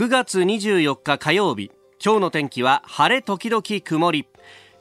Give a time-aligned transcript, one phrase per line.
[0.00, 1.70] 9月24日火曜日
[2.02, 4.26] 今日の天気は晴れ時々曇り。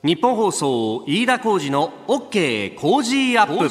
[0.02, 3.68] ニッポン放送飯田浩司の OK Cozy up。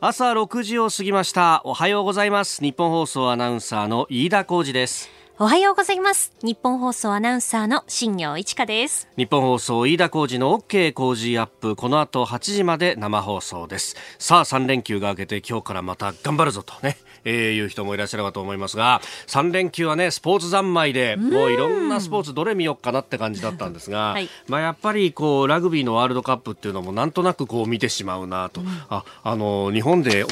[0.00, 1.62] 朝6時を過ぎました。
[1.64, 2.60] おはようございます。
[2.60, 5.08] ニッポン放送アナウンサーの飯田浩司です。
[5.38, 6.32] おはようございます。
[6.42, 9.08] ニッポン放送アナウンサーの新行市佳です。
[9.16, 11.76] ニッポン放送飯田浩司の OK Cozy up。
[11.76, 13.94] この後8時まで生放送です。
[14.18, 30.24] さあ3連休が明けて今日からまた頑張るぞとねえー、いう人もいらっしゃるかと思いますが3連休はねスポーツ三昧でもういろんなスポーツどれ見ようかなって感じだったんですが、はい、まあやっぱりこうラグビーのワールドカップっていうのもなんとなくこう見てしまうなと、うん、ああの日本で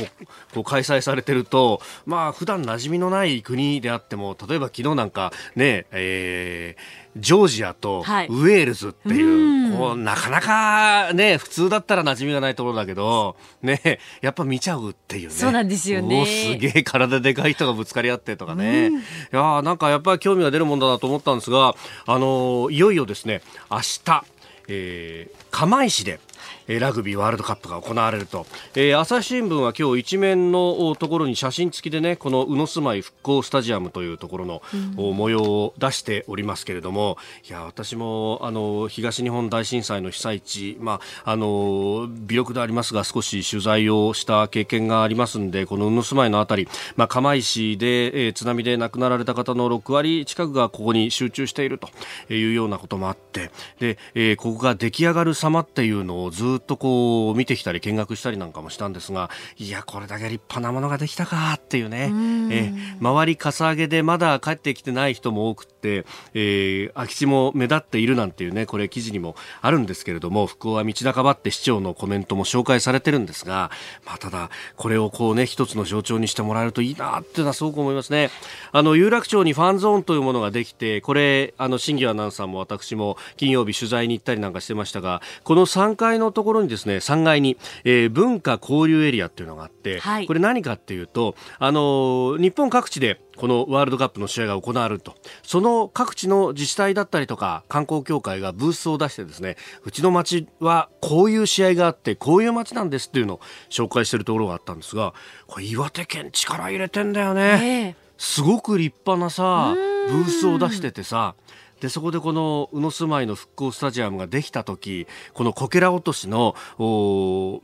[0.54, 15.30] こう開催されてるとまあ普段馴染みのない国であっても例えば昨日なんかね、えージョージアとウェールズっていう、はい、こうなかなかね普通だったら馴染みがないところだけどねやっぱ見ちゃうっていうね。
[15.30, 16.26] そうなんですよね。
[16.26, 18.92] すげえ体でかい人がぶつかり合ってとかね、い
[19.32, 21.74] やなんかやっぱり興味が出るもんだなと思ったんですが
[22.06, 24.24] あのいよいよですね明日、
[24.68, 26.20] えー、釜石で
[26.68, 34.62] ラグビーワールドカップが行われると、えー、朝日新聞は今日一面のところに写真付きでねこの宇野住まい復興スタジアムというところの、
[34.96, 37.16] うん、模様を出しておりますけれども。
[37.48, 51.88] いや私もあの東日本大震災の被災地、まあ、あの微力でありますが少し取材をした経験がありますんでこの宇野住まいのあたり、まあ、釜石で、えー、津波で亡くなられた方の6割近くがここに集中していると
[52.32, 62.12] いうようなこともあってで、えー、ここが出来上がる様っていうのをずっとこう見てきたり見学したりなんかもしたんですがいやこれだけ立派なものができたかっていうね。
[62.50, 73.70] え周りかさ上げでまだ帰ってきてない人も多くて、えー、空き地も目立っているなんていうねこれ記事にもあるんですけれども復興は道半ばって市長のコメントも紹介されてるんですが、
[74.04, 78.30] まあ、ただこれをこうね一つの象徴にしてもらえるといいなっていうのはすごく思いますね。
[78.72, 95.14] あの有楽町にファンゾーンというものができてこれあの新業アナウンサーも私も金曜日取材に行ったりなんかしてましたがこの3階のところにですね3階に、えー、文化交流エリアっていうのがあって、はい、これ何かっていうとあの日本各地でこのワールドカップの試合が行われると。
[95.42, 105.14] その各地の自治体だったりとか観光協会がブースを出してですねうちの町はこういう試合があってこういう町なんですっていうのを紹介しているところがあったんですが
[105.46, 107.42] これ岩手県力入れてんだよね、
[107.86, 107.90] え。
[107.90, 109.74] ー、すごく立派なさ
[110.08, 111.34] ブースを出しててさ
[111.80, 117.60] でそこでこの宇野住まいの復興スタジアムができた時このこけら落としの高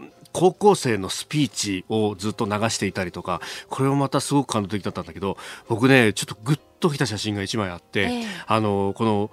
[0.52, 5.36] 校生のスピーチをずっと流していたりとかこれもまたすごく感動的だったんだけど
[5.68, 9.30] 僕ねちょっとグッときた写真が1枚あって、えー、あのこの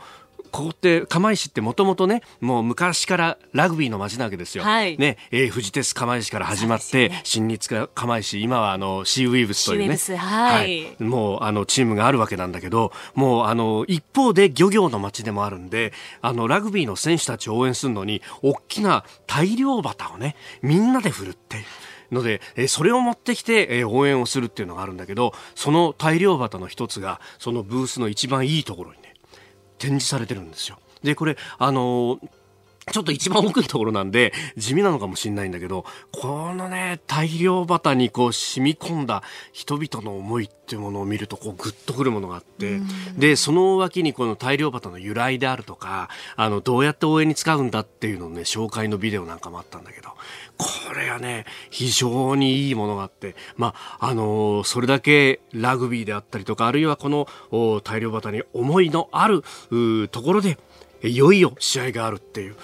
[0.52, 4.64] ここって釜石ってもともとねもう昔からラグビーの街なわけですよ。
[4.64, 21.58] はい、ね、えー、富士鉄釜石から始まって、ね、新日釜石今はあのシーウィーブスというね、はい、はい、もうあのチームがあるわけなんだけどもうあの一方で漁業の街でもあるんであのラグビーの選手たちを応援するのに大きな大漁旗をねみんなで振るって。
[22.12, 28.98] ので、えそれを持ってきて、え応援をするっていうのがあるんだけどその大漁旗の一つがそのブースの一番いいところに
[29.82, 30.78] 展示されてるんですよ。
[31.04, 32.30] で、これ、あのー
[32.92, 39.22] ちょっと一番奥のところなんで地味なのかもしれないんだけどこのね大量旗にこう染み込んだ
[39.54, 42.82] 人々の思いっていうものを見るとこうグッとくるものがあって
[43.18, 50.10] でその脇にこの大量旗の由来であるとかあのどうやって応援に使うんだっていうのね紹介のビデオなんかもあったんだけど
[50.58, 57.28] これはね非常にいいものがあってまああのそれだけラグビーであったりとかあるいはこの
[57.84, 59.44] 大量旗に思いのある
[60.10, 60.58] ところで
[61.04, 62.56] いよいよ試合があるっていう。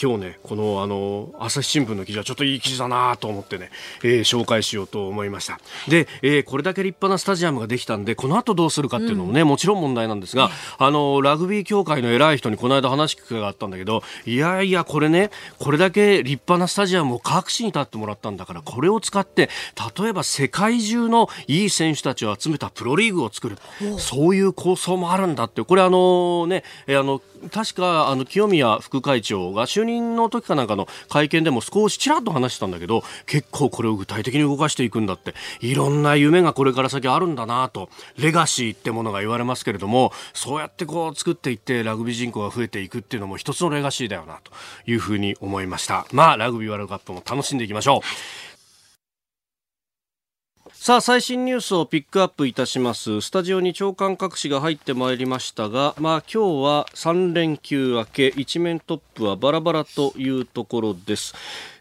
[0.00, 3.70] 今日ね、このあの、朝日新聞の記事はちょっといい記事だなと思ってね、
[4.02, 5.60] えー、紹介しようと思いました。
[5.88, 19.48] で、えー、これだけ立派なスタジアムができたんで、この後どうするかっていうのもね、うん、もちろん問題なんですが、あの、ラグビー協会の偉い人にこの間話聞くがあったんだけど、いやいや、これね、これだけ立派なスタジアムを各地に立ってもらったんだから、これを使って、
[19.98, 23.56] 例えば世界中のいい選手たちを集めたプロリーグを作る。
[23.98, 27.22] そういう構想もあるんだって、これあのね、あの、
[27.52, 37.88] 確かがあの清宮副会長が就任の時かなんかの会見でも少しちらっと話してたんだけど結構これを具体的に動かしていくんだっていろんな夢がこれから先あるんだなと
[38.18, 44.52] レガシーってものが言われますけれどもそうやってこう作っていってラグビー人口が増えていくっていうのも一つのレガシーだよなと
[44.90, 46.06] いうふうに思いました。
[46.12, 48.45] まあラグビーワールドカップも楽しんでいきましょう。
[50.86, 53.20] さあ最新ニュースをピックアップいたします。
[53.20, 61.34] スタジオに長官各紙が入ってまいりましたがまあ今日は3連休明け一面トップはバラバラというところです。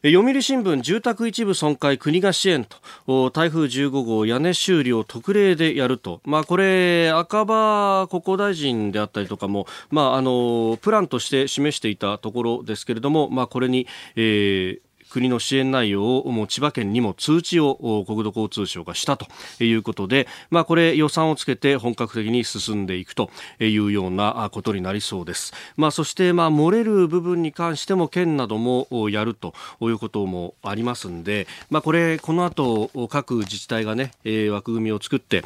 [0.03, 2.65] 読売新聞住宅一部損壊国が支援
[3.05, 3.29] と。
[3.29, 6.19] 台風15号屋根修理を特例でやると。
[6.25, 13.85] まあこれ赤羽国交大臣であったりとかもまああのプランとして示していたところですけれどもまあこれに、
[14.15, 19.27] えー国の支援内容をもう千葉県にも通知を国土交通省がしたと
[19.63, 23.29] いうことで、まあ、これ予算をつけて本格的に進んでいくと
[23.61, 25.53] いうようなことになりそうです。
[25.77, 34.11] まあ、そして、まあ、漏れる部分に関しても県などもやるということもありますんで、まあ、これ、この後各自治体がね、
[34.51, 35.43] 枠組みを作って、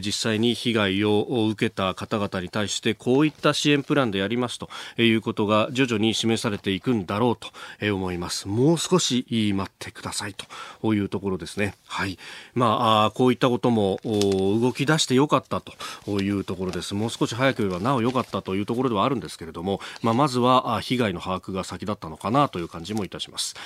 [0.00, 8.48] 実際に被害を受けた方々に対してこういった支援プランでやりますということが徐々に示されていくんだろうと思います。
[8.48, 11.74] もう少しし待ってくださいというところですね。
[11.86, 12.18] はい。
[12.54, 16.94] まあ、こういったことも動き出してよかったというところです。
[16.94, 23.56] もう少し早ければなお良かったというところではあるんですけれども、まあ、まずは被害の把握が先だったのかなという感じもいたします。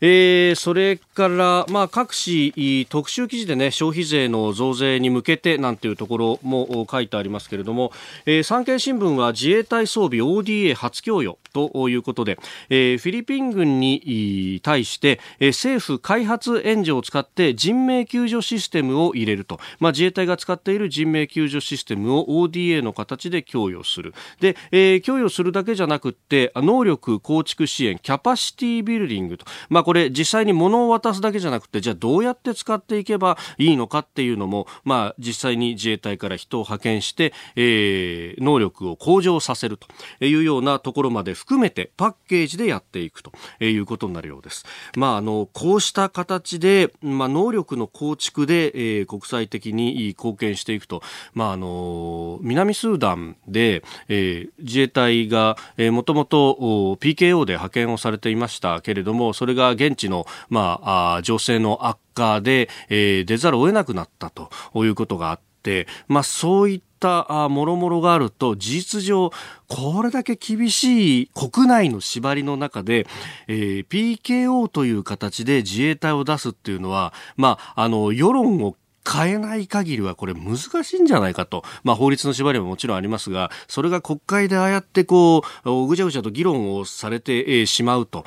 [0.00, 7.92] えー、それから、まあ、各紙特集記事でね消費税の増税に向けてなんていうところも書いてありますけれども、
[8.26, 12.38] えー、産経新聞は自衛隊装備 ODA 初供与ということで、
[12.68, 24.14] えー、フィリピン軍に対して、えー、政府開発援助を使って人命救助システムを入れると、まあ、自衛隊が使っている人命救助システムを ODA の形で供与する。
[24.40, 44.64] で、えー、供与するだけじゃなくて能力構築支援キャパシティビルディングと、まあこれ実際に物を渡すだけじゃなくてじゃあどうやって使っていけばいいのかっていうのも、まあ、実際に自衛隊から人を派遣して、えー、能力を向上させるというようなところまで含めてパッケージでやっていくということになるようです。
[44.96, 51.02] まあ、あのこうした形で、まあ、能力の構築で、えー、国際的に貢献していくと、
[51.34, 69.30] まあ、あの南スーダンで、えー、自衛隊が、えー、もともと PKO で派遣をされていましたけれどもそれが現地の、まあ、あ情勢の悪化で、えー、出ざるを得なくなったということがあって、まあ、そういったもろもろがあると事実上
[69.68, 73.06] これだけ厳しい国内の縛りの中で、
[73.48, 78.76] えー、PKO という形で自衛隊を出すっていうのは、まあ、あの世論を
[79.10, 81.64] 変えない限りはこれ難しいんじゃないかと。
[81.84, 88.24] まあ法律の縛りももちろんありますが、それが国会でああやってこう、ぐちゃぐちゃと議論をされてしまうと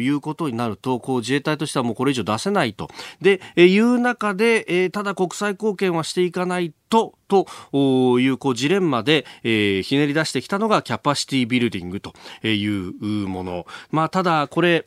[0.00, 2.88] いうことになると、こう自衛隊としてはもうこれ以上出せないと。
[3.20, 7.46] で、いう中で、ただ国際貢献はしていかないと、と
[8.20, 12.14] いうこうジレンマで、えー、ひねり出してきたのがキャパシティビルディングと
[12.46, 12.92] いう
[13.28, 13.66] もの。
[13.90, 14.86] まあただこれ、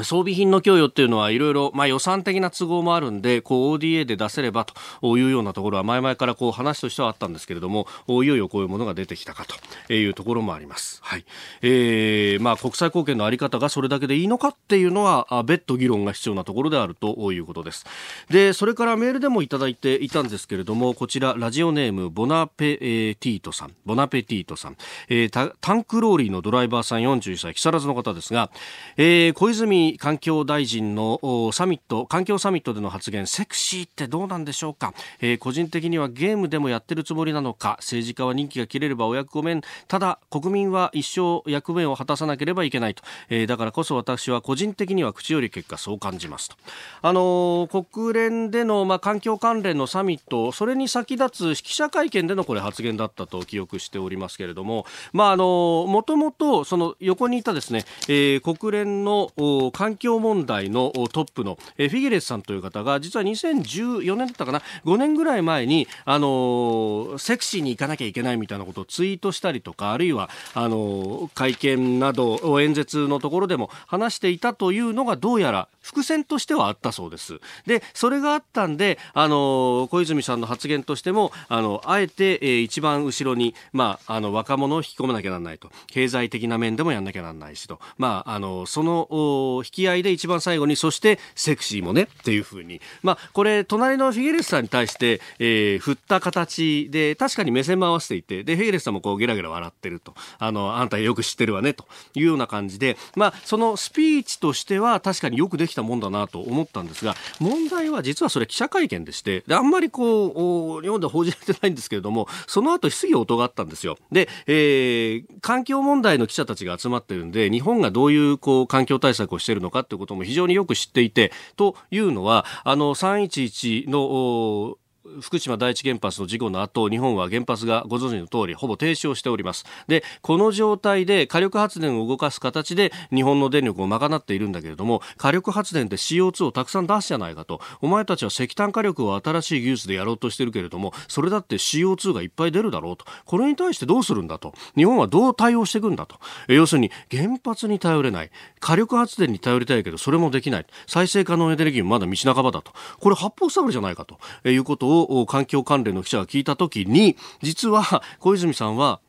[0.00, 9.44] 装備品の供与っていうのはいろいろ、まあ、予算的な都合もあるんで、こう ODA で出せればというようなところは前々からこう話としてはあったんですけれども、いよいよこういうものが出てきたか
[9.86, 11.00] というところもあります。
[11.02, 11.26] はい。
[11.60, 17.84] えー、まあ、国際貢献のあり方がそれだけでいいのかっていうのは、別途議論が必要なところであるということです。
[18.30, 24.76] で、それからメールでもいただいていたんですけれども、こちら、ラジオネーム、ボナペえティートさん、ボナペティートさん、
[25.08, 28.50] えー、タンクローリーのドライバーさん41歳、木更津の方ですが、
[28.96, 37.76] えー、小泉環境大臣のサミット環境サミットでの発言セクシーってどうなんでしょうか、えー、個人的にはゲームでもやってるつもりなのか？
[37.80, 46.56] 政治家は任期が切れればお役御免ただ国民は一生役目を果たさなければいけないと、えー、だからこそ私は個人的には口より結果そう感じますと。
[47.02, 59.30] あのー、国連での、まあ、環境関連のサミットそれに先立つ記者会見でのこれ発言だったと記憶しておりますけれどもまあのもともとその横にいたですね、えー、国連の
[59.72, 77.40] 環境問題のトップの、フィギレスさんという方が実は2014年だったかな5年ぐらい前に、あのセクシーに行かなきゃいけないみたいなことをツイートしたりとかあるいはあの会見など演説のところでも話していたというのがどうやら伏線としてはあったそうです。
[77.66, 100.14] でそれがあったんであの小泉さんの発言としてもあのあえて、え、一番後ろに、まあ、あの若者を引き込まなきゃならないと経済的な面でもやんなきゃならないしと、まあ、あのその引き合いで一番最後にそしてセクシーもねっていうふうに、まあ、これ隣のフィゲレスさんに対して、えー、振った形で確かに目線も合わせていてでフィゲレスさんもこうゲラゲラ笑ってると。
[100.38, 101.86] あのあんたよく知ってるわねと。
[102.14, 113.98] いうような感じで、まあ、そのスピーチとしては確かによくできたもんだなと思ったんですが問題は実はそれ記者会見でしてであんまりこう日本では報じられてないんですけれどもその後質疑応答があったんですよ。
[114.10, 124.76] で、えー、環境問題の記者たちが集まってるんで日本がどういうこう環境対策をしてているのかということも非常によく知っていてというのはあの311の
[125.20, 129.64] 福島第一原発の事故の後日本は原発がご存知の通りほぼ停止をしております。
[129.88, 137.60] でこの状態で火力発電を動かす形で日本の電力を賄っているんだけれども火力発電で CO2 をたくさん出すじゃないかと。
[137.80, 143.04] お前たちは石炭火力を新しい技術でやろうとしてるけれどもそれだって CO2 がいっぱい出るだろうと。
[143.24, 144.54] これに対してどうするんだと。
[144.76, 146.20] 日本はどう対応していくんだと。
[146.46, 148.30] 要するに原発に頼れない。
[148.60, 150.66] 火力発電に頼りたいけどそれもできない。
[150.86, 152.72] 再生可能エネルギーもまだ道半ばだと。
[153.00, 154.18] これ八方塞がりじゃないかと。
[154.48, 159.00] いうことをを環境関連の記者が聞いたときに、実は小泉さんは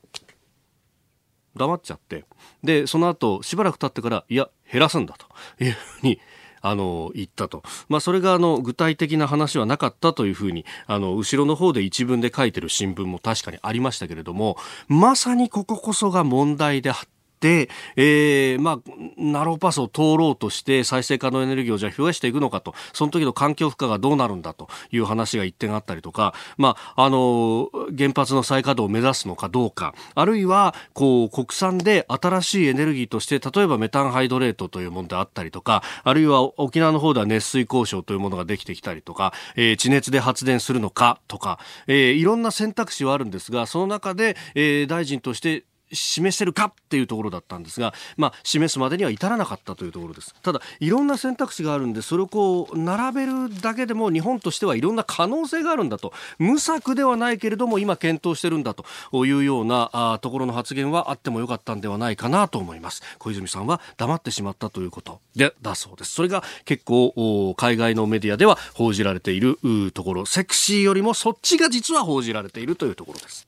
[1.56, 2.26] 黙っちゃって、
[2.64, 6.20] で、その後しばらく経ってから、いや、減らすんだというふうに、
[6.66, 7.62] あの、言ったと。
[7.90, 17.13] まあ、それが、あの、具体的な話はなかったというふうに、あの、後ろの方で一文で書いてる新聞も確かにありましたけれども、まさにこここそが問題であった、
[17.48, 18.80] えー、まあ、
[19.18, 50.36] ナローパスを通ろうとして再生可能エネルギーをじゃあ増やしていくのかと、その時の環境負荷がどうなるんだという話が一点あったりとか、まあ、あの、原発の再稼働を目指すのかどうか、あるいは、こう、国産で新しいエネルギーとして、例えばメタンハイドレートというものであったりとか、あるいは沖縄の方では熱水交渉というものができてきたりとか、えー、地熱で発電するのかとか、えー、いろんな選択肢はあるんですが、その中で、えー、大臣として示せるかっていうところだったんですが、まあ、示すまでには至らなかったというところです。
[50.42, 56.14] ただいろんな選択肢があるんでそれをこう並べるだけでも日本としてはいろんな可能性があるんだと。
[56.40, 58.86] 無策ではないけれども今検討してるんだと
[59.26, 63.02] いうようなあところの発言はあってもよかったんではないかなと思います。
[63.20, 66.14] 小泉さんは黙ってしまったということでだそうです。
[66.14, 69.58] それが結構海外のメディアでは報じられている
[69.94, 70.26] ところ。
[70.26, 73.48] セクシーよりもそっちが実は報じられているというところです。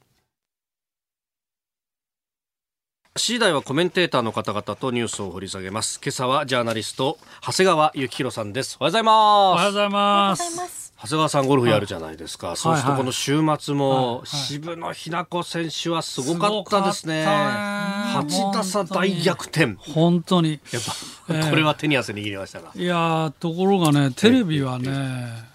[3.18, 6.02] 次第はコメンテーターの方々とニュースを掘り下げます。
[6.04, 8.76] 今朝はジャーナリスト長谷川幸宏さんです。
[8.78, 9.16] おはようございます。
[9.16, 10.85] おはようございます。
[11.02, 17.26] 長谷川さんゴルフやるじゃないですか、はい、そうするとこの週末も、渋野日向子選手はすごかったですね。
[17.26, 19.76] 8打差大逆転。
[19.78, 20.60] 本当に。
[20.72, 20.84] やっ
[21.28, 24.92] ぱ、これは手に汗握りましたがいやところがねテレビはね、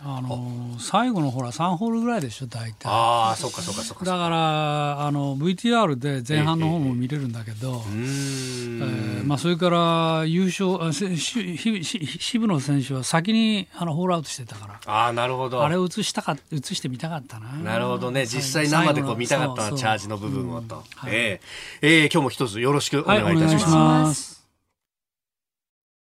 [0.02, 2.88] あの最後のほら3ホールぐらいでしょ大体。
[2.88, 14.80] ああそっかそっかそっかだからあの VTR で前半の方も見れるんだけど、ええまあ、それから優勝渋野選手は先にあのホールアウトしてたから。
[14.86, 15.29] ああなるほど
[15.62, 17.52] あれを映したか映してみたかったな。
[17.52, 18.26] なるほどね。
[18.26, 23.66] 実際生でこう見たかったなチャージの部分をと、うんはい、えー、えー、今日も一つよろしくお願いいたします。
[23.66, 24.40] はい、ます。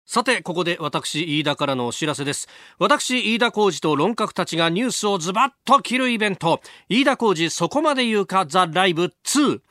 [0.06, 2.50] さて、ここで私、飯田からのお知らせです。
[2.80, 6.60] 私、飯田浩司と論客たちがニュースをズバッと切るイベント、
[6.90, 8.46] 飯田浩司そこまで言うか？
[8.46, 9.62] ザ・ライブ2。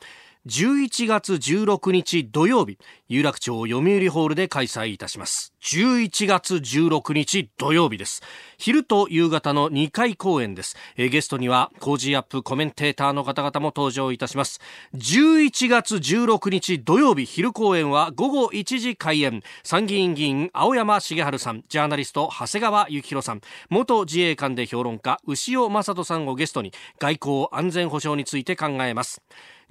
[0.47, 5.53] 11月16日土曜日、有楽町読売ホールで開催いたします。
[5.61, 8.23] 11月16日土曜日です。
[8.57, 10.75] 昼と夕方の2回公演です。
[10.97, 14.59] えゲストには、 Cozy up コメンテーターの方々も登場いたします。
[14.95, 19.43] 11月16日土曜日昼公演は午後1時開演。
[19.61, 29.21] 参議院議員青山繁晴さん、ジャーナリスト長谷川幸洋さん、元自衛官で評論家牛尾正人さんをゲストに外交安全保障について考えます。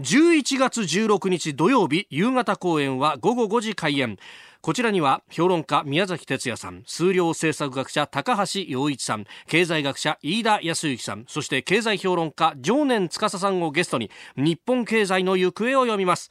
[0.00, 4.16] 11月16日土曜日夕方公演は午後5時開演。
[4.62, 16.30] こちらには評論家宮崎哲也さん数量政策学者高橋洋一さん経済学者飯田康之さんそして経済評論家常年司さんをゲストに日本経済の行方を読みます。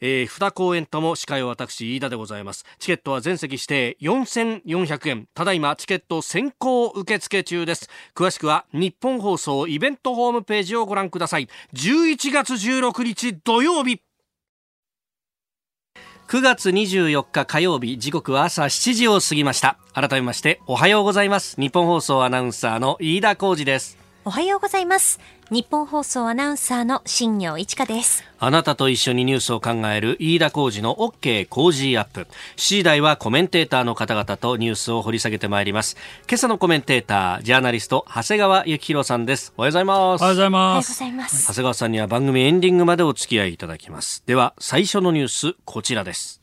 [0.00, 2.64] えー、2公演とも司会は私飯田でございます。
[2.78, 5.28] チケットは全席指定4400円。
[5.34, 7.88] ただいまチケット先行受付中です。
[8.14, 11.48] 詳しくは日本放送イベントホームページをご覧ください。
[11.74, 14.00] 11月16日土曜日。
[16.28, 19.78] 9月24日火曜日時刻は朝7時を過ぎました。
[19.94, 21.60] 改めましておはようございます。
[21.60, 24.05] 日本放送アナウンサーの飯田浩二です。
[24.28, 25.20] おはようございます。
[25.52, 28.24] 日本放送アナウンサーの新業一華です。
[28.40, 32.22] あなたと一緒にニュースを考える飯田浩二の OK 工事アップ。
[32.22, 35.96] 7時台はコメンテーターの方々とニュースを掘り下げてまいります。
[36.28, 39.54] 今朝のコメンテータージャーナリスト長谷川幸宏さんです。
[39.56, 40.22] おはようございます。
[40.22, 41.46] おはようございます。
[41.46, 44.24] 長谷川さんには番組エンディングまでお付き合いいただきます。
[44.26, 46.42] では最初のニュースこちらです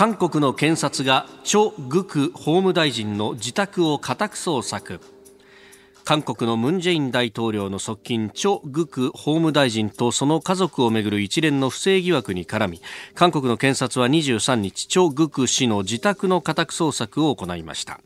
[0.00, 4.98] 韓国の検察がチョ・グク法務大臣の自宅を家宅捜索。
[6.06, 12.80] 韓国のムン・ジェイン大統領の側近チョ・グク法務大臣とその家族をめぐる一連の不正疑惑に絡み
[13.14, 18.00] 韓国の検察は23日チョ・グク氏の自宅の家宅捜索を行いました。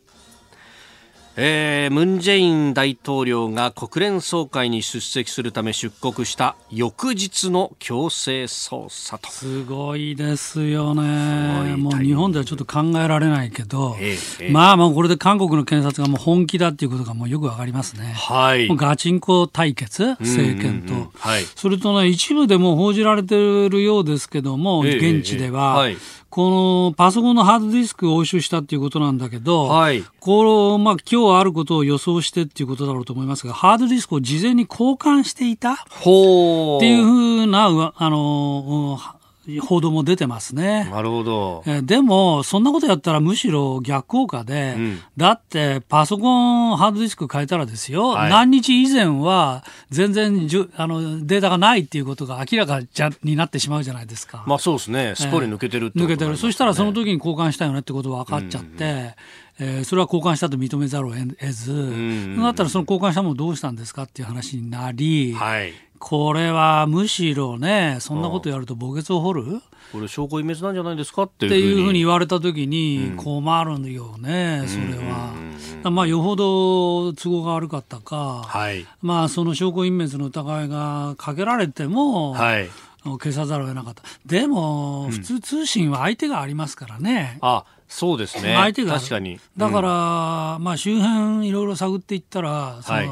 [1.37, 9.31] えー、ムン・ジェイン大統領が国連総会に出席するため出国した翌日の強制捜査と。
[9.31, 11.75] すごいですよね。
[11.77, 21.11] もう日本ではちょっと考えられないけど、えーえー、まあもうこれで韓国の検察がもう本気だっていうことがもうよくわかりますね、はい、ガチンコ対決政権と、うんうんうん。
[21.15, 25.97] はい、それとね一部でも報じられてるようですけども、現地では、はい
[26.35, 36.11] このパソコンのハードディスクを押収したっていうことなんだけど、はい、この、まあ、今日あることを予想してっていうことだろうと思いますが、ハードディスクを事前に交換していたって
[36.89, 38.99] いうふうな、あの、
[39.61, 40.89] 報道も出てますね。
[40.91, 41.63] なるほど。
[41.67, 54.45] えでも、そんなことやったらむしろ逆効果で、うん、だってパソコン、ハードディスク変えたらですよ、はい、何日以前は全然じゅあのデータがないっていうことが明らかじゃになってしまうじゃないですか。
[54.47, 55.15] まあそうですね。
[55.17, 56.37] すっぽり抜けてるって、ね、抜けてる。
[56.37, 59.15] そしたらその時に交換したよねってこと分かっちゃって、うんうん
[59.61, 61.83] えー、それは交換したと認めざるを得ず、うんう
[62.39, 65.73] ん、だったらその交換したものどうしたんですかっていう話になり、はい、
[66.07, 69.63] これはむしろね、そんなことやると墓穴を掘る？
[69.91, 72.01] これ証拠隠滅なんじゃないですかっていうふうに。
[72.01, 75.33] 言われたときに困るよね、うん、それは。
[75.91, 82.69] まあ、よほど都合が悪かったか、はい、まあ、その証拠隠滅の疑いがかけられても、はい、
[83.05, 84.03] 消さざるを得なかった。
[84.27, 87.39] でも、普通通信は相手がありますからね。
[87.41, 88.55] あそうですね。
[88.57, 89.39] 相手が確かに。
[89.57, 93.09] だから、うん、まあ周辺いろいろ探っていったら、その、はい、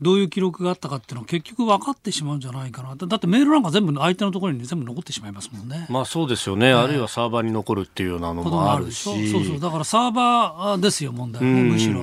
[0.00, 2.94] どういう記録があったかっていうのは結局分かってしまうんじゃないかな。
[2.94, 5.86] だってメールなんか全部相手のところに全部残ってしまいますもんね。
[5.90, 6.72] まあそうですよね。
[6.72, 9.02] あるいはサーバーに残るっていうようなのもあるし。
[9.02, 9.60] そうそう。
[9.60, 12.00] だからサーバーですよ、問題はね、むしろ。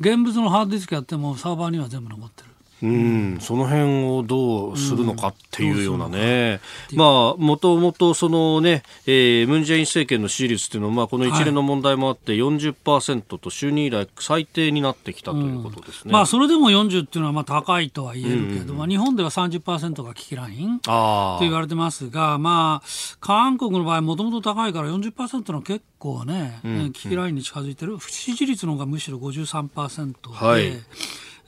[0.00, 2.55] 現物のハードディスクやってもサーバーには全部残ってる。
[2.82, 6.60] うん、その辺をどうするのかっていうようなね、
[6.92, 16.02] うん、まあ、もともとそのね、えー、ムン・ジェイン政権の支持率っていうのは、まあ、この一連の問題もあって40%と就任以来最低になってきたということですね。
[16.06, 22.88] うん、まあ、それでも40っていうのはまあ高いとは言えるけど、うん、日本では30%が危機ラインと言われてますが、まあ、
[23.20, 26.60] 韓国の場合もともと高いから40%の結構ね、
[26.92, 27.98] 危機ラインに近づいてる。
[28.00, 30.72] 支持率の方がむしろ53%で、はい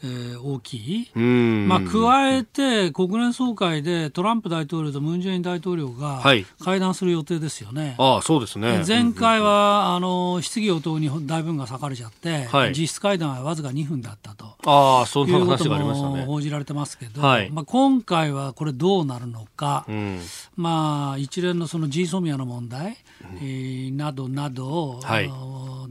[0.04, 6.22] えー、大きい、まあ、加えて国連総会でトランプ大統領とムン・ジェイン大統領が
[6.62, 7.94] 会談する予定ですよね。
[7.98, 8.84] はい、あそうですね。
[8.86, 14.56] 前回は、あの質疑応答に大分が割かれちゃって、はい、実質会談はわずか2分だったと。
[14.64, 16.24] あそんな話がありましたね。
[16.24, 20.20] 報じられてますけど、はい、まあ、今回はこれどうなるのか、うん、
[20.56, 22.96] まあ、一連のそのジーソミアの問題、
[23.36, 25.30] えー、などなどを、はい、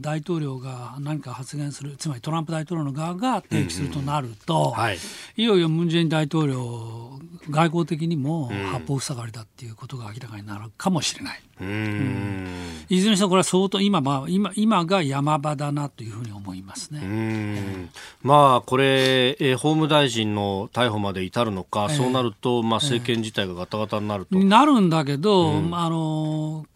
[0.00, 3.97] 大統領が何か発言するつまりトランプ大統領の側が提起するとなる
[4.46, 4.98] と、うんうんはい、
[5.36, 7.18] いよいよムン・ジェイン大統領
[7.50, 11.42] 外交的にも八方塞がりだっていうことが明らかになるかもしれない。
[11.60, 12.46] うん、
[12.88, 17.00] いずれにしてもこれは相当今,、まあ、今今が山場だなというふうに思いますね。
[17.02, 17.90] うん。
[18.22, 24.38] まあこれ、えー、法務大臣の逮捕まで至るのか、えー、そうなると、まあ、政権自体がガタガタになると。
[24.38, 26.66] なるんだけど、うん、あの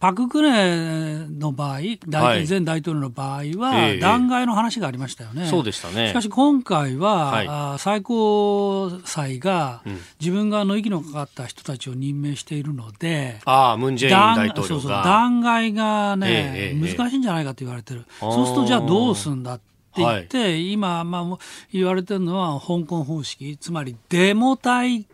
[0.00, 5.46] パク・クネの場合、大前大統領の場合は、弾劾の話がありましたよね。
[5.46, 6.08] そうでしたね。
[6.08, 9.82] しかし今回は、はい、あ最高裁が
[10.20, 18.04] 自分がの息のかかった人たちを任命しているので、ああ、ムン・ジェイン大統領そうそう、弾劾がね、難しいんじゃないかと言われてる。
[18.20, 19.64] そうすると、じゃあどうすんだって
[19.96, 21.38] 言って、はい、今、まあ、
[21.72, 25.06] 言われてるのは香港方式、つまりデモ隊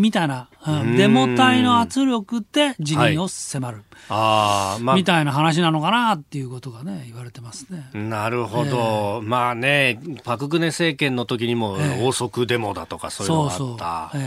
[0.00, 0.48] みたいな、
[0.96, 3.76] デモ隊の圧力で辞任を迫る。
[3.76, 3.84] はい。
[4.08, 7.90] あまあ、みたいな話なのかなっていうことがね、言われてますね。
[7.92, 8.70] なるほど。
[8.70, 14.18] えー、まあね、パククネ政権の時にも、王族デモだとかそういうのがあった。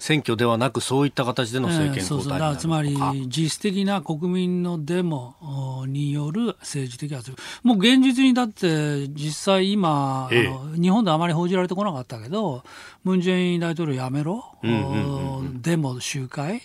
[0.00, 7.40] 選挙ではなく、そういった形での政権交代になるのか、つまり、実質的な国民のデモによる政治的圧力。
[7.62, 12.64] もう現実にだって、実際今、えー、日本であまり報じられてこなかったけど、
[13.02, 16.62] ムン・ジェイン大統領やめろ、デモ集会？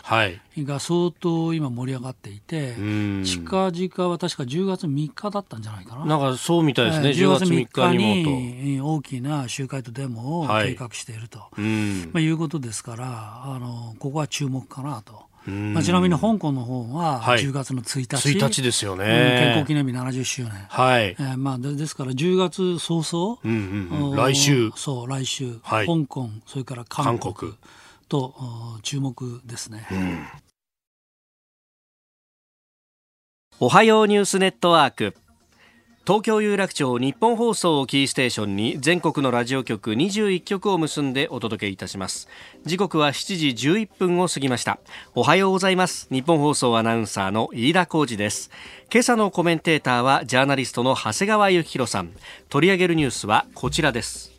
[0.57, 2.73] が相当今盛り上がっていて、
[3.23, 6.05] 近々は確か10月3日だったんじゃないかな。
[6.05, 11.61] なんかそうみたいですね、10月3日に大きな集会とデモを計画していると、はい、
[12.11, 15.23] まあ、いうことですから、あのここは注目かなと。
[15.47, 21.03] まあ、ちなみに香港の方は10月の1日、はい、1日ですよね、建国記念日70周年、はい。
[21.03, 24.71] えーまあ、ですから10月早々、うんうんうん、来週。
[24.75, 27.53] そう来週、はい、香港それから韓国
[28.07, 28.33] と
[28.83, 30.25] 注目ですね、うん、
[33.59, 35.15] おはようニュースネットワーク
[36.05, 42.27] 東京有楽町日本放送をキーステーションに全国のラジオ局21局を結んでお届けいたします。
[42.63, 44.77] 時刻は7時11分を過ぎました。
[45.15, 46.07] おはようございます。
[46.11, 48.51] 日本放送アナウンサーの飯田浩二です。
[48.93, 52.11] 今朝のコメンテーターはジャーナリストの長谷川幸宏さん。
[52.49, 54.31] 取り上げるニュースはこちらです。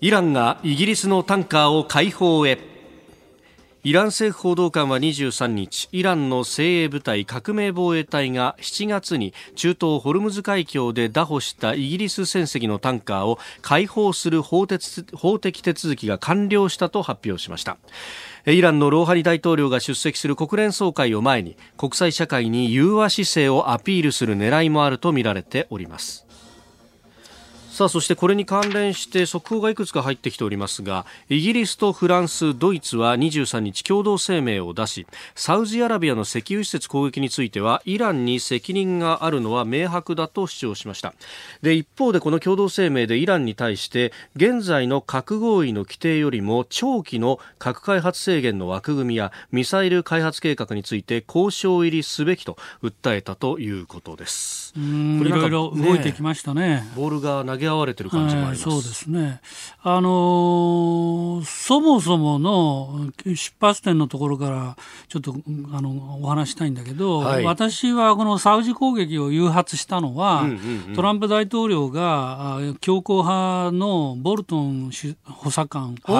[0.00, 2.77] イランがイギリスのタンカーを解放へ。
[3.84, 17.78] イラン政府報道官は23日イランの精鋭部隊革命防衛隊が7月に中東ホルムズ海峡で拿捕したイギリス船籍のタンカーを解放する法的手続きが完了したと発表しました。
[18.46, 26.27] イランのローハニ大統領が出席する国連総会を前に国際社会に融和姿勢をアピールする狙いもあるとみられております。
[27.78, 41.14] さあそしてこれに関連して速報がいくつか入ってきておりますがイギリスとフランス、ドイツは23日共同声明を出しサウジアラビアの石油施設攻撃についてはイランに責任があるのは明白だと主張しました。
[41.62, 54.74] で一方でこの共同声明でイランに対して現在の核合意の規定よりも長期の核開発制限の枠組みやミサイル開発計画について交渉入りすべきと訴えたということです。
[54.76, 56.84] いろいろ動いてきましたね。
[56.96, 59.40] ボールが投げ合われてる感じがあります、そうですね、
[59.82, 64.76] あのー、そもそもの出発点のところから
[65.08, 65.36] ちょっと
[65.72, 74.90] あのお話したいんだけど、はい、私はこのサウジ攻撃を誘発したのは、うんうんうん、トランプ大統領が強硬派のボルトン
[75.24, 76.18] 補佐官を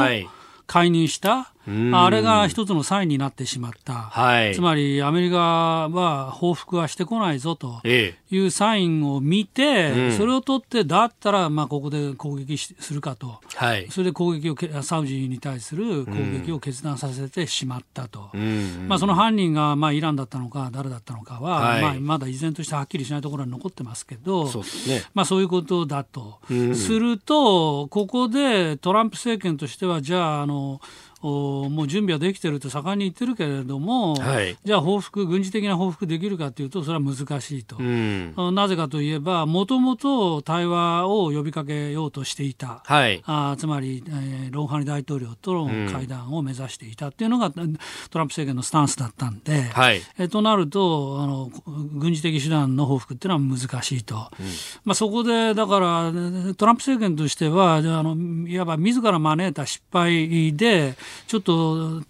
[0.66, 1.52] 解任した、
[1.92, 16.12] あれが一つのサインになってしまった、はい、つまりアメリカは報復はしてこないぞというサインを見て、ええ、それを取って、だったらまあここで攻撃するかと、はい、それで攻撃をサウジに対する攻
[16.44, 25.02] 撃を決断させてしまったと、うん、まあ、その犯人がまあイランだったのか、誰だったのかは、はい、まあ、まだ依然としてはっきりしないところに残ってますけど、そうね。
[25.14, 30.80] まあ、そういうことだと、うん、すると、ここでトランプ政権としては、じゃあ、あの
[31.20, 54.46] もう準備はできてると盛んに言ってるけれども、はい、じゃあ報復、軍事的な報復できるかというと、それは難しいと、うん、なぜかといえば、もともと対話を呼びかけようとしていた、はい、あつまり、えー、ロンハニ大統領との会談を目指していたっていうのが、トランプ政権のスタンスだったんで、はい、えー、となるとあの、軍事的手段の報復っていうのは難しいと、うん、
[54.84, 56.12] まあ、そこでだから、
[56.56, 58.16] トランプ政権としては、あの
[58.48, 60.94] いわば自ら招いた失敗で、
[61.26, 62.02] ちょっと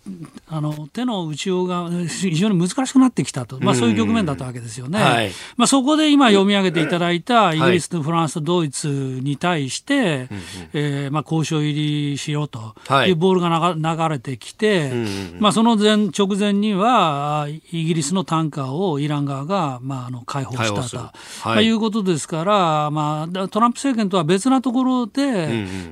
[0.48, 5.00] あの手の打ちようが 非常に難しくなってきたと、まあ、そういう局面だったわけですよね。
[5.00, 8.88] はい、まあ、そこで今読み上げていただいたイギリスとフランスとドイツ
[9.22, 10.28] に対して、はい、
[10.72, 12.74] えー、まあ、交渉入りしようと
[13.06, 13.12] い。
[13.12, 14.92] うボールが流れてきて、
[15.38, 21.46] まあ、その前直前にはイギリスのタンカーをイラン側が、まあ、あの解放したと、はい。
[21.46, 25.22] まあ、いうことですから、まあ、トランプ政権とは別なところで、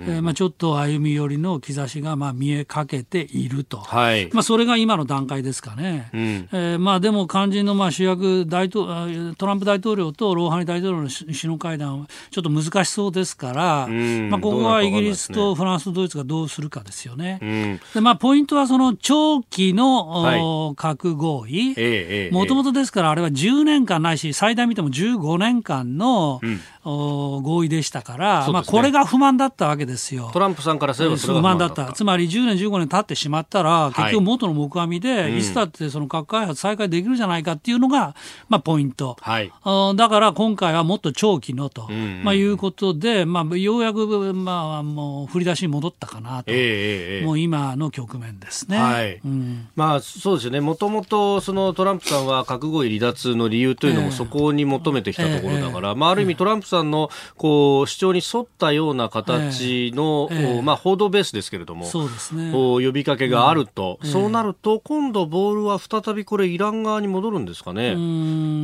[0.06, 17.38] えまあ、ちょっと歩み寄りの兆しがまあ見えかけけていると、はい、まあ、それが今の段階ですかね、うん、えー、まあ、でも肝心のまあ主役大統、トランプ大統領とローハニ大統領の首脳会談、ちょっと難しそうですから、うん、まあ、ここはイギリスとフランスとドイツがどうするかですよね。
[17.42, 30.30] うん、でまあ、ポイントはその長期の、はい、核合意、もともとですから、あれは10年間ないし、最大見ても15年間の、うん合意でしたから、ね、まあ、これが不満だったわけですよ。
[30.32, 31.92] トランプさんからすれば不満だった。
[31.92, 38.14] つまり10年、15年経ってしまったら、結局元の木阿弥で、はい、いつだってその核開発再開できるじゃないかっていうのが、
[38.48, 39.16] まあ、ポイント。
[39.20, 39.52] はい、
[39.96, 41.88] だから今回はもっと長期のと、
[42.22, 48.78] まあ、いうことで、まあ、ようやく、まあ、もう振り出しに戻ったかなと、えー、もう今の局面ですね。
[48.78, 49.20] はい。
[49.24, 50.60] うん、まあ、そうですよね。
[50.60, 67.90] もともとそのトランプさんは核合意離脱の理由というのもそこに求めてきたところだから、えー、まあ、ある意味トランプさんさんのこう主張に沿ったような形の、えまあ、報道ベースですけれども、そうですね、呼びかけがあると、うん、そうなると、今度、ボールは再びこれ、イラン側に戻るんですかね。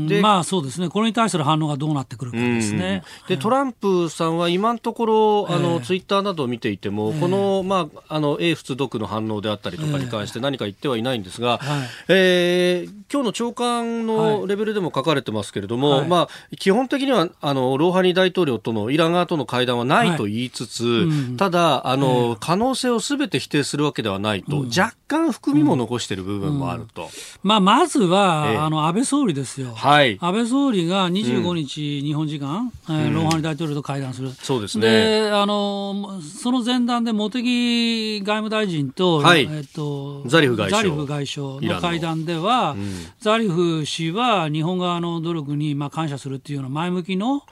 [0.09, 3.03] でまあそうですね、これに対する反応がどうなってくるかですね。
[3.29, 21.03] でトランプさんは今のところ、あのツイッターなどを見ていても、この、まあ、あの英仏独の反応であったりとかに関して何か言ってはいないんですが、はい、えー、今日の長官のレベルでも書かれてますけれども、はい、まあ、基本的にはあのローハニ大統領とのイラン側との会談はないと言いつつ、はい。
[21.05, 27.09] うん、ただあの、可能性をすべて否定するわけけではないと、うん、若干含みも残している部分もあると。
[27.43, 35.23] まあ、まずは、ええ、あの安倍総理ですよ、はい、安倍総理が25日、日本時間、えー、ローハニ大統領と会談する、そうですね。
[35.23, 39.49] であのその前段で茂木外務大臣と,、はい。
[39.51, 40.83] えっと、ザリフ外相。
[40.83, 47.43] ザリフ外相の会談では、うん、ザリフ氏は日本側の努力にまあ感謝するっていうような前向きの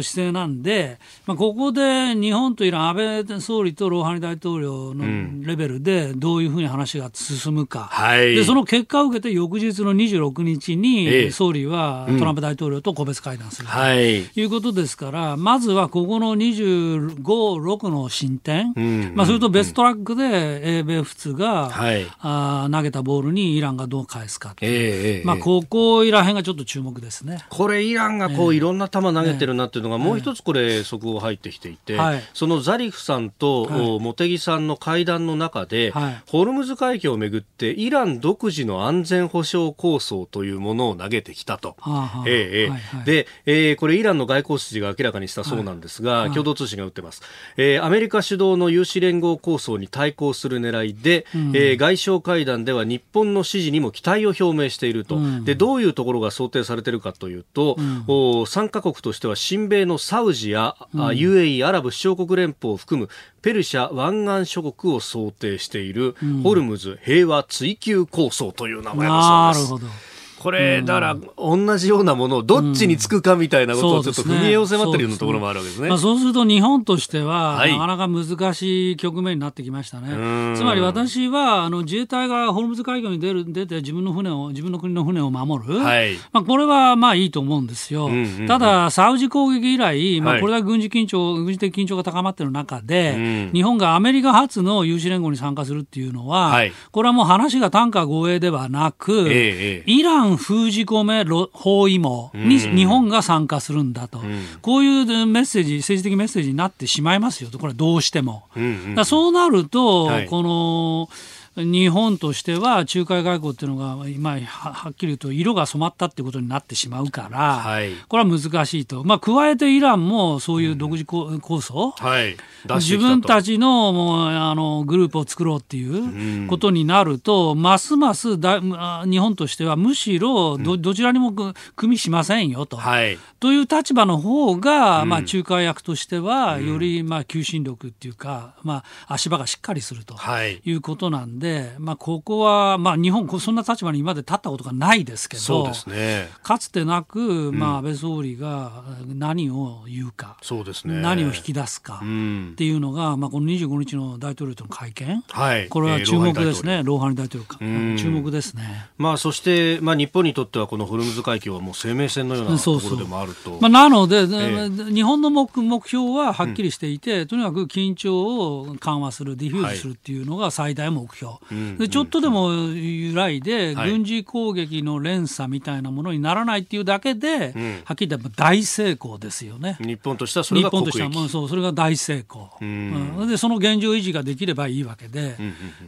[0.00, 13.74] 姿勢なんで、まあ、ここで日本とイラン、安倍総理とローハニ大統領のレベルでどういうふうに話が進むか、はい、でその結果を受けて翌日の26日に総理はトランプ大統領と個別会談すると。
[13.94, 14.42] い。
[14.44, 18.72] うことですから、まずはここの25、6の進展、
[19.14, 27.44] まあ、それとベストラックで英米仏が、はい、あ投げたボールにイランがどう返すか、えー、まあ、ここら辺がちょっと注目ですね。
[27.48, 41.76] これ、イランがこういろんな球投げてるなっていうのが、もう一つこれ、速報入ってきていて、はい、そのザリフさんと、はい、茂木さんの会談の中で、はい、ホルムズ海峡をめぐって、イラン独自の安全保障構想というものを投げてきたと。
[41.80, 47.22] はあえーで、えー、これ、イランの外交筋が明らかにしたそうなんですが、共同通信が打ってます。
[47.56, 63.08] えー、アメリカ主導の有志連合構想に対抗する狙いで、うん、えー、外相会談では日本の支持にも期待を表明していると、うん、でどういうところが想定されているかというと、うん、お参加国としては親米のサウジや、うん、UAE= アラブ首長国連邦を含む
[63.42, 70.11] ペルシャ湾岸諸国を想定している、ホルムズ平和追求構想という名前だそうです。
[70.42, 75.88] これ、だから、同じようなものをどっちにつくかみたいなことをちょっと踏み絵を迫ってるようなところもあるわけですね。
[75.88, 80.56] まあ、そうすると日本としては、なかなか難しい局面になってきましたね。
[80.56, 85.78] つまり私は、あの、自衛隊がホルムズ海峡に出る、出て自分の船を、自分の国の船を守る。
[85.78, 88.10] はい、まあ、これはまあいいと思うんですよ。
[88.48, 108.44] ただ、サウジ攻撃以来、まあ、これだけ軍事緊張、軍事的緊張が高まっている中で、日本がアメリカ発の有志連合に参加するっていうのは、はい、これはもう話が単価護衛ではなく、ええ、イラン封じ込め包囲網に日本が参加するんだと、うん、こういうメッセージ、政治的メッセージになってしまいますよと、これはどうしても。
[108.56, 111.08] うんうん、そうなると、はい、この
[111.56, 122.36] 日本としては仲介外交っていうのが今はっきり言うと色が染まったってことになってしまうから、はい、これは難しいと、まあ、加えてイランもそういう独自構想、はい、
[122.76, 131.32] 自分たちのもうあのグループを作ろうっていうことになると、うん、ますますだ日本としてはむしろどどちらにも
[131.76, 140.16] 組みしませんよと、はい、という立場の方が、まあ、仲介役としてはよりまあ求心力っていうか、まあ、足場がしっかりすると
[140.64, 158.86] いうことなんで、で、まあ、ここは、まあ、日本、そんな立場に今まで立ったことがないですけど、そうですね、かつてなく、まあ、安倍総理が何を言うか、そうですね、何を引き出すかっていうのが、まあ、この25日の大統領との会見、はい、これは注目ですね、ローハニ大統領か、注目ですね。
[158.96, 163.58] まあ、そして、まあ、日本にとっては、このホルムズ海峡はもう生命線のようなところでもあると。
[163.60, 171.31] まあ、なので、えー、日本の目目標ははっきりしていて、うん、とにかく緊張を緩和する、 defuse するっていうのが最大目標。
[171.31, 171.31] はい、
[171.78, 179.76] でちょっとでも揺らいで、軍事攻撃の連鎖みたいなものにならないっていうだけで、はっきり言って大成功ですよね。
[179.80, 185.36] 日本としてはそれが日本としてはもうそうそれが大成功、うん、でその現状維持ができればいいわけで、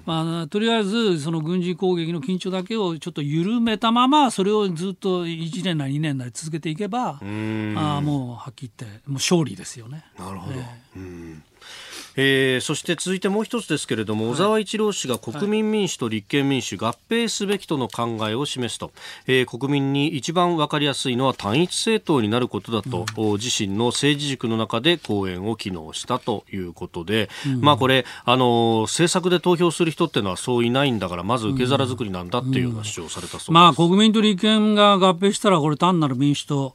[0.06, 7.24] まあ、とりあえずその軍事攻撃の緊張だけをちょっと緩めたままそれをずっと1年なり2年なり続けていけば、あ
[8.00, 10.04] もうはっきり言ってもう勝利ですよね。
[10.18, 11.53] なるほど、えー
[12.16, 18.90] えー、そして続いてもう一つですけれども、はい、小沢一郎氏が国民民主と立憲民主合併すべきとの考えを示すと、
[19.26, 36.74] えー、国民に一番分かりやすいのは単一政党になることだと、うん、自身の政治軸の中で講演を機能したということで、うん、まあこれ、あの政策で投票する人っていうのはそういないんだから、まず受け皿作りなんだっていうような主張をされたそうです、うん、まあ国民と立憲が合併したら、これ単なる民主党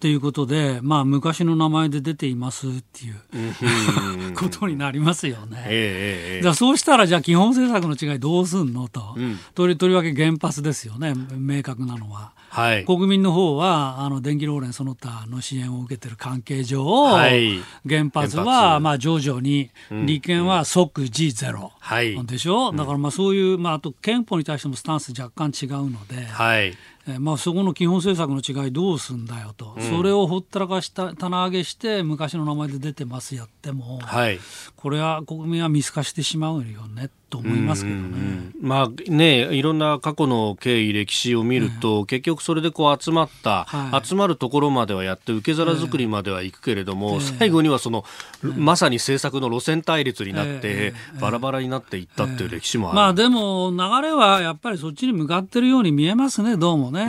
[0.00, 0.18] とい。
[0.18, 5.64] うことで、はい、まあ昔の名前で出ていますっていう ことになりますよね。
[5.66, 11.14] えー、じゃそうしたらじゃあ基本政策の違いどうすんのと、うん、とりとりわけ原発ですよね。
[11.36, 12.32] 明確なのは。
[12.50, 26.68] はい、国民の方はあの電気ローレンその他の支援を受けている関係上、はい、原発はまあ徐々に、利権は即時ゼロ、はい、でしょ、だからまあそういう、まあ、あと憲法に対してもスタンス若干違うので、はい。
[26.68, 26.74] え
[27.18, 34.38] まあ、そこの基本政策の違いどうすんだよと、うん、それをほったらかした棚上げして昔の名前で出てますやっても、はい、
[34.76, 38.50] これは国民は見透かしてしまうよねっと思いますけどね。
[38.60, 48.04] まあね、いろんな過去の経緯、歴史を見ると、結局それでこう集まった、はい、集まるところまではやって受け皿作りまでは行くけれども、最後にはその、
[48.42, 52.96] まさに政策の路線対立になって、バラバラになっていったっていう歴史もある。
[52.96, 57.06] まあでも流れはやっぱりそっちに向かってるように見えますね、どうもね。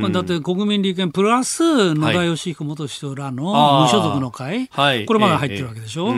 [0.00, 6.14] まあ、だって国民立憲プラス野田義彦元首相らの無所属の会、はい、これまだ入ってるわけでしょ。